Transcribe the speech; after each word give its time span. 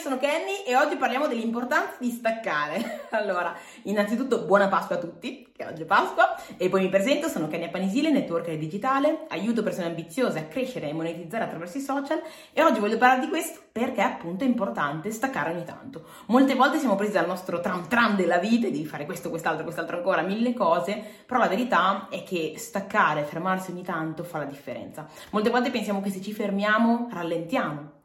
sono 0.00 0.16
Kenny 0.16 0.62
e 0.66 0.76
oggi 0.76 0.96
parliamo 0.96 1.26
dell'importanza 1.26 1.96
di 1.98 2.10
staccare. 2.10 3.08
Allora, 3.20 3.54
innanzitutto 3.82 4.44
buona 4.44 4.68
Pasqua 4.68 4.96
a 4.96 4.98
tutti, 4.98 5.48
che 5.54 5.66
oggi 5.66 5.82
è 5.82 5.84
Pasqua, 5.84 6.40
e 6.56 6.68
poi 6.68 6.82
mi 6.82 6.88
presento, 6.88 7.28
sono 7.28 7.48
Kenny 7.48 7.64
Apanisile, 7.64 8.10
networker 8.10 8.56
digitale, 8.56 9.26
aiuto 9.28 9.62
persone 9.62 9.88
ambiziose 9.88 10.38
a 10.38 10.44
crescere 10.44 10.88
e 10.88 10.92
monetizzare 10.92 11.44
attraverso 11.44 11.76
i 11.76 11.80
social 11.80 12.22
e 12.52 12.62
oggi 12.62 12.78
voglio 12.78 12.96
parlare 12.96 13.20
di 13.20 13.28
questo 13.28 13.60
perché 13.72 14.00
appunto 14.00 14.44
è 14.44 14.46
importante 14.46 15.10
staccare 15.10 15.50
ogni 15.52 15.64
tanto. 15.64 16.04
Molte 16.26 16.54
volte 16.54 16.78
siamo 16.78 16.94
presi 16.94 17.12
dal 17.12 17.26
nostro 17.26 17.60
tram 17.60 17.88
tram 17.88 18.16
della 18.16 18.38
vita, 18.38 18.68
di 18.68 18.86
fare 18.86 19.04
questo, 19.04 19.28
quest'altro, 19.28 19.64
quest'altro 19.64 19.96
ancora, 19.96 20.22
mille 20.22 20.54
cose, 20.54 21.02
però 21.26 21.40
la 21.40 21.48
verità 21.48 22.06
è 22.08 22.22
che 22.22 22.54
staccare, 22.56 23.24
fermarsi 23.24 23.72
ogni 23.72 23.82
tanto 23.82 24.22
fa 24.22 24.38
la 24.38 24.44
differenza. 24.44 25.06
Molte 25.30 25.50
volte 25.50 25.70
pensiamo 25.70 26.00
che 26.00 26.10
se 26.10 26.22
ci 26.22 26.32
fermiamo 26.32 27.08
rallentiamo 27.12 27.98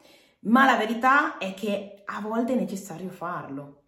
ma 0.45 0.65
la 0.65 0.75
verità 0.75 1.37
è 1.37 1.53
che 1.53 2.03
a 2.05 2.19
volte 2.21 2.53
è 2.53 2.55
necessario 2.55 3.09
farlo. 3.09 3.81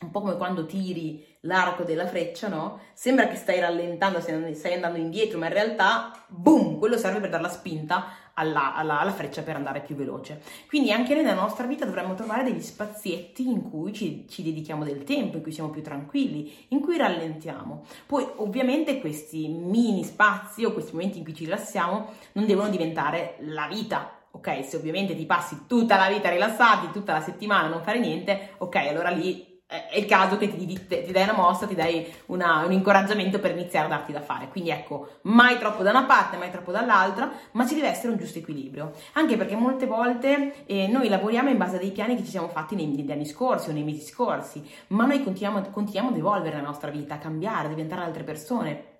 Un 0.00 0.10
po' 0.10 0.20
come 0.20 0.36
quando 0.36 0.66
tiri 0.66 1.24
l'arco 1.42 1.84
della 1.84 2.08
freccia, 2.08 2.48
no? 2.48 2.80
Sembra 2.92 3.28
che 3.28 3.36
stai 3.36 3.60
rallentando, 3.60 4.20
stai 4.20 4.74
andando 4.74 4.98
indietro, 4.98 5.38
ma 5.38 5.46
in 5.46 5.52
realtà, 5.52 6.24
boom, 6.26 6.78
quello 6.78 6.98
serve 6.98 7.20
per 7.20 7.30
dare 7.30 7.42
la 7.42 7.48
spinta 7.48 8.06
alla, 8.34 8.74
alla, 8.74 8.98
alla, 8.98 9.12
freccia 9.12 9.42
per 9.42 9.54
andare 9.54 9.80
più 9.80 9.94
veloce. 9.94 10.42
Quindi 10.66 10.90
anche 10.90 11.14
nella 11.14 11.34
nostra 11.34 11.66
vita 11.66 11.84
dovremmo 11.84 12.14
trovare 12.14 12.42
degli 12.42 12.60
spazietti 12.60 13.48
in 13.48 13.70
cui 13.70 13.92
ci, 13.92 14.26
ci, 14.28 14.42
dedichiamo 14.42 14.82
del 14.82 15.04
tempo, 15.04 15.36
in 15.36 15.42
cui 15.42 15.52
siamo 15.52 15.70
più 15.70 15.82
tranquilli, 15.82 16.66
in 16.68 16.80
cui 16.80 16.96
rallentiamo. 16.96 17.84
Poi 18.06 18.26
ovviamente 18.36 19.00
questi 19.00 19.46
mini 19.46 20.02
spazi 20.02 20.64
o 20.64 20.72
questi 20.72 20.94
momenti 20.94 21.18
in 21.18 21.24
cui 21.24 21.34
ci 21.34 21.44
rilassiamo 21.44 22.12
non 22.32 22.46
devono 22.46 22.70
diventare 22.70 23.36
la 23.40 23.68
vita, 23.68 24.21
ok? 24.32 24.64
Se 24.64 24.76
ovviamente 24.76 25.14
ti 25.14 25.26
passi 25.26 25.66
tutta 25.66 25.96
la 25.96 26.08
vita 26.08 26.28
rilassati, 26.28 26.90
tutta 26.90 27.12
la 27.12 27.20
settimana 27.20 27.66
a 27.66 27.70
non 27.70 27.82
fare 27.82 27.98
niente, 27.98 28.54
ok, 28.58 28.76
allora 28.76 29.10
lì 29.10 29.50
è 29.72 29.96
il 29.96 30.04
caso 30.04 30.36
che 30.36 30.54
ti, 30.54 30.66
ti, 30.66 31.12
dai 31.12 31.22
una 31.22 31.32
mossa, 31.32 31.66
ti 31.66 31.74
dai 31.74 32.06
una, 32.26 32.62
un 32.66 32.72
incoraggiamento 32.72 33.38
per 33.38 33.52
iniziare 33.52 33.86
a 33.86 33.88
darti 33.88 34.12
da 34.12 34.20
fare. 34.20 34.48
Quindi 34.48 34.70
ecco, 34.70 35.20
mai 35.22 35.58
troppo 35.58 35.82
da 35.82 35.90
una 35.90 36.04
parte, 36.04 36.36
mai 36.36 36.50
troppo 36.50 36.72
dall'altra, 36.72 37.32
ma 37.52 37.66
ci 37.66 37.74
deve 37.74 37.88
essere 37.88 38.12
un 38.12 38.18
giusto 38.18 38.38
equilibrio. 38.38 38.92
Anche 39.14 39.38
perché 39.38 39.56
molte 39.56 39.86
volte 39.86 40.66
eh, 40.66 40.88
noi 40.88 41.08
lavoriamo 41.08 41.48
in 41.48 41.56
base 41.56 41.76
a 41.76 41.78
dei 41.78 41.90
piani 41.90 42.16
che 42.16 42.24
ci 42.24 42.30
siamo 42.30 42.48
fatti 42.48 42.74
nei, 42.74 42.86
negli 42.86 43.10
anni 43.10 43.24
scorsi 43.24 43.70
o 43.70 43.72
nei 43.72 43.84
mesi 43.84 44.04
scorsi, 44.04 44.62
ma 44.88 45.06
noi 45.06 45.22
continuiamo, 45.22 45.70
continuiamo 45.70 46.10
ad 46.10 46.16
evolvere 46.18 46.56
la 46.56 46.62
nostra 46.62 46.90
vita, 46.90 47.14
a 47.14 47.18
cambiare, 47.18 47.66
a 47.66 47.70
diventare 47.70 48.02
altre 48.02 48.24
persone 48.24 48.91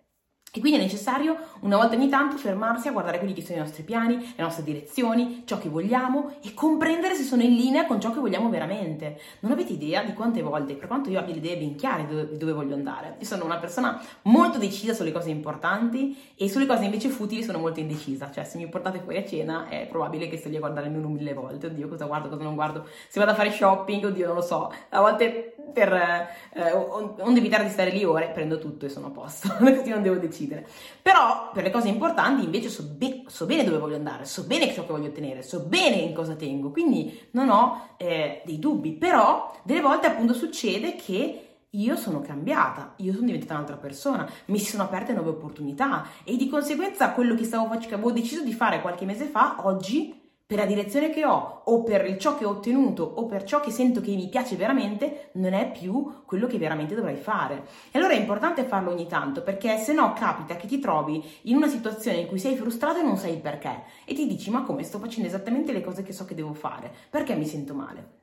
e 0.55 0.61
quindi 0.61 0.79
è 0.79 0.83
necessario 0.83 1.35
una 1.61 1.79
volta 1.79 1.97
ogni 1.97 2.11
tanto 2.11 2.37
fermarsi 2.37 2.87
a 2.87 2.93
guardare 2.93 3.17
quelli 3.17 3.33
che 3.33 3.41
sono 3.41 3.57
i 3.57 3.61
nostri 3.61 3.85
piani, 3.85 4.17
le 4.37 4.43
nostre 4.43 4.63
direzioni, 4.63 5.45
ciò 5.47 5.57
che 5.57 5.71
vogliamo 5.71 6.35
e 6.43 6.53
comprendere 6.53 7.15
se 7.15 7.23
sono 7.23 7.41
in 7.41 7.55
linea 7.55 7.87
con 7.87 7.99
ciò 7.99 8.13
che 8.13 8.21
vogliamo 8.21 8.51
veramente. 8.51 9.19
Non 9.41 9.53
avete 9.53 9.73
idea 9.73 10.05
di 10.05 10.13
quante 10.13 10.43
volte, 10.43 10.75
per 10.75 10.89
quanto 10.89 11.09
io 11.09 11.19
abbia 11.19 11.33
le 11.33 11.41
idee 11.41 11.57
ben 11.57 11.75
chiare 11.75 12.05
di 12.05 12.15
dove, 12.15 12.37
dove 12.37 12.53
voglio 12.53 12.75
andare, 12.75 13.17
io 13.19 13.25
sono 13.25 13.47
una 13.47 13.57
persona 13.57 13.99
molto 14.25 14.59
decisa 14.59 14.93
sulle 14.93 15.11
cose 15.11 15.31
importanti 15.31 16.15
e 16.37 16.51
sulle 16.51 16.67
cose 16.67 16.85
invece 16.85 17.09
futili 17.09 17.43
sono 17.43 17.57
molto 17.57 17.81
indecisa. 17.81 18.31
Cioè, 18.31 18.45
se 18.45 18.59
mi 18.59 18.69
portate 18.69 18.99
fuori 18.99 19.17
a 19.17 19.25
cena 19.25 19.69
è 19.71 19.87
probabile 19.87 20.29
che 20.29 20.37
sto 20.37 20.51
lì 20.51 20.57
a 20.57 20.61
guardare 20.61 20.89
il 20.89 20.93
menù 20.93 21.09
mille 21.09 21.33
volte. 21.33 21.69
Oddio, 21.69 21.89
cosa 21.89 22.05
guardo, 22.05 22.29
cosa 22.29 22.43
non 22.43 22.55
guardo. 22.55 22.87
Se 23.09 23.19
vado 23.19 23.33
a 23.33 23.35
fare 23.35 23.51
shopping, 23.51 24.05
oddio, 24.05 24.27
non 24.27 24.35
lo 24.35 24.43
so. 24.43 24.71
A 24.91 25.01
volte 25.01 25.55
per 25.73 25.93
eh, 25.93 26.73
onde 26.73 27.41
evitare 27.41 27.65
di 27.65 27.71
stare 27.71 27.91
lì 27.91 28.05
ore, 28.05 28.31
prendo 28.33 28.59
tutto 28.59 28.87
e 28.87 28.89
sono 28.89 29.09
a 29.09 29.11
posto. 29.11 29.49
Così 29.59 29.91
non 29.91 30.03
devo 30.03 30.17
decidere. 30.17 30.67
Però 31.01 31.51
per 31.53 31.65
le 31.65 31.71
cose 31.71 31.89
importanti 31.89 32.45
invece 32.45 32.69
so, 32.69 32.85
be- 32.85 33.25
so, 33.27 33.47
bene 33.47 33.65
dove 33.65 33.79
voglio 33.79 33.97
andare, 33.97 34.25
so 34.25 34.45
bene 34.45 34.73
ciò 34.73 34.85
che 34.87 34.93
voglio 34.93 35.09
ottenere, 35.09 35.43
so 35.43 35.61
bene 35.61 35.97
in 35.97 36.15
cosa 36.15 36.35
tengo, 36.35 36.71
quindi 36.71 37.29
non 37.33 37.49
ho 37.49 37.95
eh, 37.97 38.43
dei 38.45 38.59
dubbi. 38.59 38.93
Però 38.93 39.53
delle 39.63 39.81
volte 39.81 40.07
appunto 40.07 40.35
succede 40.35 40.97
che 40.97 41.47
io 41.75 41.97
sono 41.97 42.21
cambiata, 42.21 42.95
io 42.99 43.15
sono 43.15 43.27
diventata 43.27 43.55
un'altra 43.55 43.77
persona, 43.77 44.29
mi 44.47 44.59
si 44.59 44.67
sono 44.67 44.83
aperte 44.83 45.15
nuove 45.15 45.31
opportunità 45.31 46.07
e 46.23 46.37
di 46.37 46.49
conseguenza 46.49 47.13
quello 47.13 47.35
che 47.35 47.45
stavo 47.45 47.65
facendo, 47.65 47.89
che 47.89 47.95
avevo 47.95 48.13
deciso 48.13 48.43
di 48.43 48.53
fare 48.53 48.83
qualche 48.83 49.07
mese 49.07 49.25
fa, 49.25 49.57
oggi 49.67 50.22
per 50.53 50.61
la 50.61 50.67
direzione 50.67 51.09
che 51.09 51.25
ho 51.25 51.63
o 51.65 51.83
per 51.83 52.19
ciò 52.19 52.37
che 52.37 52.45
ho 52.45 52.51
ottenuto 52.51 53.03
o 53.05 53.25
per 53.25 53.45
ciò 53.45 53.61
che 53.61 53.71
sento 53.71 54.03
che 54.03 54.15
mi 54.15 54.29
piace 54.29 54.55
veramente, 54.55 55.31
non 55.33 55.55
è 55.55 55.71
più 55.71 56.25
quello 56.27 56.47
che 56.47 56.59
veramente 56.59 56.95
dovrei 56.95 57.17
fare. 57.17 57.65
E 57.91 57.99
allora 57.99 58.13
è 58.13 58.19
importante 58.19 58.65
farlo 58.65 58.91
ogni 58.91 59.07
tanto 59.07 59.41
perché 59.41 59.79
se 59.79 59.95
no 59.95 60.13
capita 60.13 60.57
che 60.57 60.67
ti 60.67 60.79
trovi 60.79 61.25
in 61.45 61.57
una 61.57 61.69
situazione 61.69 62.19
in 62.19 62.27
cui 62.27 62.39
sei 62.39 62.55
frustrato 62.55 62.99
e 62.99 63.03
non 63.03 63.17
sai 63.17 63.33
il 63.33 63.41
perché 63.41 63.85
e 64.05 64.13
ti 64.13 64.27
dici 64.27 64.51
ma 64.51 64.63
come 64.63 64.83
sto 64.83 64.99
facendo 64.99 65.27
esattamente 65.27 65.73
le 65.73 65.81
cose 65.81 66.03
che 66.03 66.13
so 66.13 66.27
che 66.27 66.35
devo 66.35 66.53
fare? 66.53 66.93
Perché 67.09 67.35
mi 67.35 67.47
sento 67.47 67.73
male? 67.73 68.22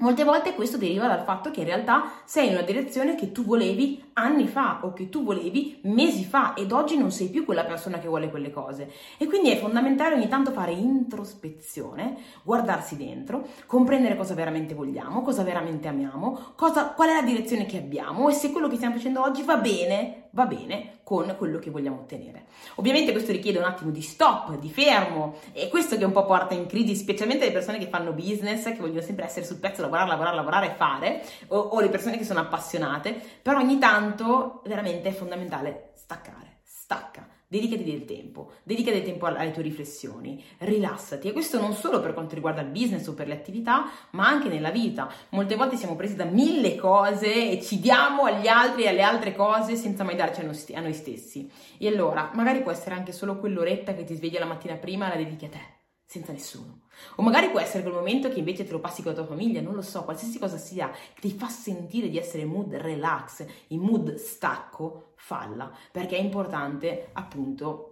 Molte 0.00 0.24
volte 0.24 0.54
questo 0.54 0.78
deriva 0.78 1.06
dal 1.06 1.24
fatto 1.24 1.50
che 1.50 1.60
in 1.60 1.66
realtà 1.66 2.10
sei 2.24 2.46
in 2.46 2.54
una 2.54 2.62
direzione 2.62 3.14
che 3.14 3.32
tu 3.32 3.44
volevi 3.44 4.02
anni 4.14 4.46
fa 4.46 4.80
o 4.82 4.94
che 4.94 5.10
tu 5.10 5.22
volevi 5.22 5.80
mesi 5.82 6.24
fa 6.24 6.54
ed 6.54 6.72
oggi 6.72 6.96
non 6.96 7.10
sei 7.10 7.28
più 7.28 7.44
quella 7.44 7.64
persona 7.64 7.98
che 7.98 8.08
vuole 8.08 8.30
quelle 8.30 8.50
cose. 8.50 8.90
E 9.18 9.26
quindi 9.26 9.50
è 9.50 9.58
fondamentale 9.58 10.14
ogni 10.14 10.28
tanto 10.28 10.52
fare 10.52 10.72
introspezione, 10.72 12.16
guardarsi 12.42 12.96
dentro, 12.96 13.46
comprendere 13.66 14.16
cosa 14.16 14.32
veramente 14.32 14.72
vogliamo, 14.72 15.20
cosa 15.20 15.42
veramente 15.42 15.86
amiamo, 15.88 16.52
cosa, 16.54 16.92
qual 16.92 17.10
è 17.10 17.14
la 17.14 17.22
direzione 17.22 17.66
che 17.66 17.76
abbiamo 17.76 18.30
e 18.30 18.32
se 18.32 18.52
quello 18.52 18.68
che 18.68 18.76
stiamo 18.76 18.94
facendo 18.94 19.20
oggi 19.20 19.42
va 19.42 19.58
bene, 19.58 20.28
va 20.30 20.46
bene 20.46 20.99
con 21.10 21.34
quello 21.36 21.58
che 21.58 21.70
vogliamo 21.70 21.96
ottenere. 21.96 22.44
Ovviamente 22.76 23.10
questo 23.10 23.32
richiede 23.32 23.58
un 23.58 23.64
attimo 23.64 23.90
di 23.90 24.00
stop, 24.00 24.56
di 24.58 24.70
fermo 24.70 25.38
e 25.52 25.68
questo 25.68 25.96
che 25.98 26.04
un 26.04 26.12
po' 26.12 26.24
porta 26.24 26.54
in 26.54 26.66
crisi 26.66 26.94
specialmente 26.94 27.46
le 27.46 27.50
persone 27.50 27.78
che 27.78 27.88
fanno 27.88 28.12
business, 28.12 28.62
che 28.62 28.76
vogliono 28.78 29.00
sempre 29.00 29.24
essere 29.24 29.44
sul 29.44 29.56
pezzo, 29.56 29.82
lavorare, 29.82 30.08
lavorare, 30.08 30.36
lavorare 30.36 30.66
e 30.66 30.74
fare, 30.76 31.24
o, 31.48 31.58
o 31.58 31.80
le 31.80 31.88
persone 31.88 32.16
che 32.16 32.22
sono 32.24 32.38
appassionate, 32.38 33.20
però 33.42 33.58
ogni 33.58 33.78
tanto 33.78 34.62
veramente 34.66 35.08
è 35.08 35.12
fondamentale 35.12 35.94
staccare, 35.96 36.60
stacca 36.62 37.29
dedicati 37.50 37.82
del 37.82 38.04
tempo, 38.04 38.52
dedica 38.62 38.92
del 38.92 39.02
tempo 39.02 39.26
alle 39.26 39.50
tue 39.50 39.64
riflessioni, 39.64 40.40
rilassati 40.58 41.26
e 41.26 41.32
questo 41.32 41.60
non 41.60 41.72
solo 41.72 42.00
per 42.00 42.14
quanto 42.14 42.36
riguarda 42.36 42.60
il 42.60 42.68
business 42.68 43.08
o 43.08 43.14
per 43.14 43.26
le 43.26 43.34
attività, 43.34 43.90
ma 44.10 44.28
anche 44.28 44.48
nella 44.48 44.70
vita. 44.70 45.12
Molte 45.30 45.56
volte 45.56 45.76
siamo 45.76 45.96
presi 45.96 46.14
da 46.14 46.26
mille 46.26 46.76
cose 46.76 47.50
e 47.50 47.60
ci 47.60 47.80
diamo 47.80 48.22
agli 48.22 48.46
altri 48.46 48.84
e 48.84 48.88
alle 48.88 49.02
altre 49.02 49.34
cose 49.34 49.74
senza 49.74 50.04
mai 50.04 50.14
darci 50.14 50.42
a 50.74 50.80
noi 50.80 50.94
stessi. 50.94 51.50
E 51.76 51.88
allora, 51.88 52.30
magari 52.34 52.62
può 52.62 52.70
essere 52.70 52.94
anche 52.94 53.10
solo 53.10 53.38
quell'oretta 53.38 53.94
che 53.94 54.04
ti 54.04 54.14
sveglia 54.14 54.38
la 54.38 54.46
mattina 54.46 54.76
prima 54.76 55.06
e 55.06 55.08
la 55.08 55.16
dedichi 55.16 55.46
a 55.46 55.48
te 55.48 55.79
senza 56.10 56.32
nessuno. 56.32 56.80
O 57.16 57.22
magari 57.22 57.50
può 57.50 57.60
essere 57.60 57.84
quel 57.84 57.94
momento 57.94 58.28
che 58.30 58.40
invece 58.40 58.64
te 58.64 58.72
lo 58.72 58.80
passi 58.80 59.00
con 59.00 59.12
la 59.12 59.18
tua 59.18 59.28
famiglia, 59.28 59.60
non 59.60 59.76
lo 59.76 59.80
so, 59.80 60.02
qualsiasi 60.02 60.40
cosa 60.40 60.56
sia, 60.56 60.90
che 60.90 61.20
ti 61.20 61.30
fa 61.30 61.48
sentire 61.48 62.08
di 62.08 62.18
essere 62.18 62.42
in 62.42 62.48
mood 62.48 62.74
relax, 62.74 63.46
in 63.68 63.78
mood 63.78 64.16
stacco, 64.16 65.12
falla, 65.14 65.72
perché 65.92 66.16
è 66.16 66.20
importante 66.20 67.10
appunto 67.12 67.89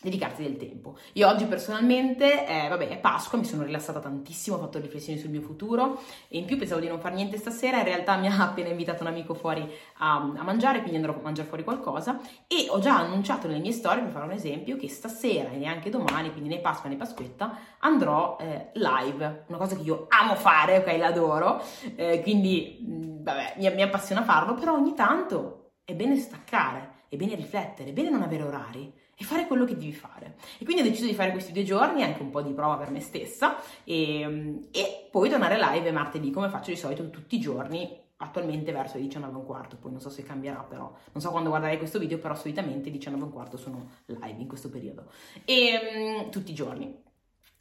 dedicarti 0.00 0.42
del 0.42 0.56
tempo. 0.56 0.96
Io 1.14 1.26
oggi 1.26 1.44
personalmente, 1.46 2.46
eh, 2.46 2.68
vabbè, 2.68 2.88
è 2.88 2.98
Pasqua, 2.98 3.38
mi 3.38 3.44
sono 3.44 3.64
rilassata 3.64 3.98
tantissimo, 3.98 4.56
ho 4.56 4.60
fatto 4.60 4.78
riflessioni 4.78 5.18
sul 5.18 5.30
mio 5.30 5.40
futuro. 5.40 6.00
E 6.28 6.38
in 6.38 6.44
più 6.44 6.56
pensavo 6.56 6.80
di 6.80 6.86
non 6.86 7.00
fare 7.00 7.16
niente 7.16 7.36
stasera, 7.36 7.78
in 7.78 7.84
realtà 7.84 8.16
mi 8.16 8.28
ha 8.28 8.36
appena 8.38 8.68
invitato 8.68 9.02
un 9.02 9.08
amico 9.08 9.34
fuori 9.34 9.68
a, 9.98 10.16
a 10.16 10.42
mangiare, 10.42 10.80
quindi 10.80 10.96
andrò 10.96 11.14
a 11.14 11.22
mangiare 11.22 11.48
fuori 11.48 11.64
qualcosa. 11.64 12.20
E 12.46 12.66
ho 12.68 12.78
già 12.78 12.98
annunciato 12.98 13.48
nelle 13.48 13.60
mie 13.60 13.72
storie, 13.72 14.02
per 14.02 14.12
fare 14.12 14.24
un 14.24 14.32
esempio, 14.32 14.76
che 14.76 14.88
stasera 14.88 15.50
e 15.50 15.56
neanche 15.56 15.90
domani, 15.90 16.30
quindi 16.30 16.48
né 16.48 16.58
Pasqua 16.60 16.88
né 16.88 16.96
Pasquetta, 16.96 17.58
andrò 17.80 18.36
eh, 18.40 18.70
live, 18.74 19.44
una 19.48 19.58
cosa 19.58 19.74
che 19.74 19.82
io 19.82 20.06
amo 20.08 20.36
fare, 20.36 20.78
ok, 20.78 20.96
l'adoro, 20.96 21.60
eh, 21.96 22.22
quindi 22.22 22.84
mh, 22.86 23.22
vabbè, 23.24 23.54
mi, 23.56 23.74
mi 23.74 23.82
appassiona 23.82 24.22
farlo, 24.22 24.54
però 24.54 24.74
ogni 24.74 24.94
tanto 24.94 25.70
è 25.84 25.94
bene 25.94 26.16
staccare, 26.16 26.96
è 27.08 27.16
bene 27.16 27.34
riflettere, 27.34 27.90
è 27.90 27.92
bene 27.92 28.10
non 28.10 28.22
avere 28.22 28.42
orari 28.44 29.06
e 29.20 29.24
fare 29.24 29.48
quello 29.48 29.64
che 29.64 29.76
devi 29.76 29.92
fare. 29.92 30.36
E 30.58 30.64
quindi 30.64 30.82
ho 30.82 30.84
deciso 30.84 31.06
di 31.06 31.14
fare 31.14 31.32
questi 31.32 31.50
due 31.50 31.64
giorni, 31.64 32.04
anche 32.04 32.22
un 32.22 32.30
po' 32.30 32.40
di 32.40 32.52
prova 32.52 32.76
per 32.76 32.90
me 32.90 33.00
stessa, 33.00 33.56
e, 33.82 34.60
e 34.70 35.08
poi 35.10 35.28
tornare 35.28 35.58
live 35.58 35.90
martedì, 35.90 36.30
come 36.30 36.48
faccio 36.48 36.70
di 36.70 36.76
solito 36.76 37.10
tutti 37.10 37.34
i 37.34 37.40
giorni, 37.40 38.06
attualmente 38.18 38.70
verso 38.70 38.96
le 38.96 39.02
19 39.02 39.32
e 39.32 39.36
un 39.36 39.44
quarto, 39.44 39.76
poi 39.76 39.90
non 39.90 40.00
so 40.00 40.08
se 40.08 40.22
cambierà 40.22 40.60
però, 40.60 40.92
non 41.12 41.22
so 41.22 41.30
quando 41.30 41.48
guarderai 41.48 41.78
questo 41.78 41.98
video, 41.98 42.18
però 42.18 42.34
solitamente 42.34 42.90
19 42.90 43.22
e 43.22 43.26
un 43.26 43.32
quarto 43.32 43.56
sono 43.56 43.90
live 44.06 44.40
in 44.40 44.46
questo 44.46 44.70
periodo, 44.70 45.10
e 45.44 46.22
um, 46.24 46.30
tutti 46.30 46.52
i 46.52 46.54
giorni. 46.54 47.06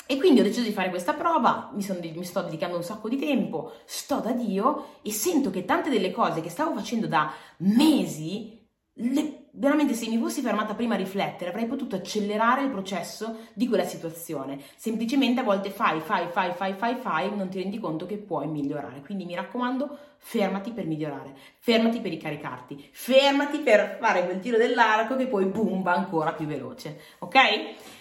E 0.10 0.18
quindi 0.18 0.40
ho 0.40 0.44
deciso 0.44 0.64
di 0.64 0.72
fare 0.72 0.90
questa 0.90 1.14
prova, 1.14 1.70
mi, 1.74 1.81
sono, 1.81 2.00
mi, 2.00 2.24
sto 2.24 2.42
dedicando 2.42 2.78
un 2.78 2.84
sacco 2.84 3.10
di 3.10 3.18
tempo, 3.18 3.74
sto 3.84 4.20
da 4.20 4.31
Dio 4.31 5.00
e 5.02 5.12
sento 5.12 5.50
che 5.50 5.66
tante 5.66 5.90
delle 5.90 6.12
cose 6.12 6.40
che 6.40 6.50
stavo 6.50 6.74
facendo 6.74 7.08
da 7.08 7.30
mesi 7.58 8.58
le, 8.94 9.47
veramente 9.57 9.94
se 9.94 10.07
mi 10.07 10.18
fossi 10.18 10.42
fermata 10.42 10.74
prima 10.74 10.94
a 10.94 10.98
riflettere 10.98 11.50
avrei 11.50 11.65
potuto 11.65 11.95
accelerare 11.95 12.63
il 12.63 12.69
processo 12.69 13.48
di 13.54 13.68
quella 13.68 13.86
situazione. 13.86 14.59
Semplicemente 14.75 15.42
a 15.42 15.44
volte 15.44 15.69
fai, 15.69 16.00
fai, 16.00 16.27
fai, 16.30 16.54
fai, 16.54 16.74
fai, 16.74 16.95
fai, 16.95 17.36
non 17.36 17.50
ti 17.50 17.62
rendi 17.62 17.80
conto 17.80 18.06
che 18.06 18.18
puoi 18.18 18.48
migliorare. 18.48 19.01
Quindi 19.01 19.25
mi 19.25 19.36
raccomando, 19.36 19.98
fermati 20.18 20.71
per 20.71 20.86
migliorare, 20.86 21.36
fermati 21.59 22.00
per 22.00 22.12
ricaricarti, 22.12 22.89
fermati 22.92 23.59
per 23.59 23.98
fare 24.00 24.25
quel 24.25 24.39
tiro 24.39 24.57
dell'arco 24.57 25.15
che 25.15 25.27
poi 25.27 25.45
boom 25.45 25.81
va 25.81 25.94
ancora 25.94 26.33
più 26.33 26.45
veloce, 26.45 27.00
ok? 27.19 27.36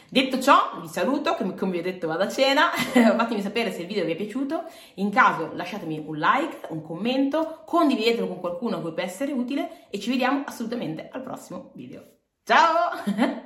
Detto 0.09 0.41
ciò, 0.41 0.79
vi 0.81 0.89
saluto, 0.89 1.35
come, 1.35 1.73
vi 1.73 1.79
ho 1.79 1.83
detto 1.83 2.07
vado 2.07 2.23
a 2.23 2.29
cena, 2.29 2.71
fatemi 2.71 3.43
sapere 3.43 3.73
se 3.73 3.81
il 3.81 3.87
video 3.87 4.05
vi 4.05 4.13
è 4.13 4.17
piaciuto, 4.17 4.65
in 4.95 5.11
caso 5.11 5.51
lasciatemi 5.53 6.05
un 6.07 6.17
like, 6.17 6.69
un 6.69 6.83
commento, 6.83 7.63
condividetelo 7.65 8.29
con 8.29 8.41
qualcuno 8.41 8.77
a 8.77 8.81
cui 8.81 8.93
può 8.93 9.03
essere 9.03 9.33
utile 9.33 9.89
e 9.91 9.99
ci 9.99 10.11
vediamo 10.11 10.45
assolutamente 10.47 11.09
al 11.11 11.23
prossimo 11.23 11.73
video. 11.75 12.05
Ciao! 12.45 13.45